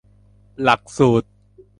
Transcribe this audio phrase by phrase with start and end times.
[0.61, 1.27] หลักสูตร